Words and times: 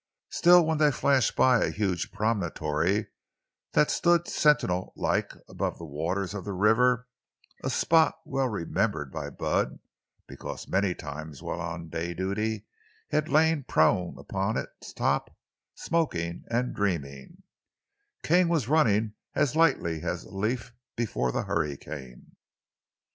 Still, 0.31 0.65
when 0.65 0.79
they 0.79 0.91
flashed 0.91 1.35
by 1.35 1.63
a 1.63 1.69
huge 1.69 2.11
promontory 2.11 3.09
that 3.73 3.91
stood 3.91 4.27
sentinel 4.27 4.93
like 4.95 5.31
above 5.47 5.77
the 5.77 5.85
waters 5.85 6.33
of 6.33 6.43
the 6.43 6.53
river—a 6.53 7.69
spot 7.69 8.15
well 8.25 8.49
remembered 8.49 9.11
by 9.11 9.29
Bud, 9.29 9.77
because 10.27 10.67
many 10.67 10.95
times 10.95 11.43
while 11.43 11.61
on 11.61 11.87
day 11.87 12.15
duty 12.15 12.65
he 13.09 13.15
had 13.15 13.29
lain 13.29 13.63
prone 13.63 14.15
on 14.33 14.57
its 14.57 14.91
top 14.91 15.37
smoking 15.75 16.45
and 16.49 16.73
dreaming—King 16.73 18.47
was 18.49 18.67
running 18.67 19.13
as 19.35 19.55
lightly 19.55 20.01
as 20.01 20.23
a 20.23 20.31
leaf 20.31 20.73
before 20.95 21.31
the 21.31 21.43
hurricane. 21.43 22.35